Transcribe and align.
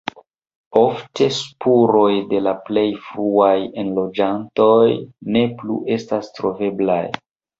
Ofte 0.79 1.25
spuroj 1.39 2.07
de 2.31 2.39
la 2.45 2.53
plej 2.69 2.85
fruaj 3.09 3.53
enloĝantoj 3.83 4.89
ne 5.35 5.43
plu 5.61 5.77
estas 5.97 6.33
troveblaj. 6.39 7.01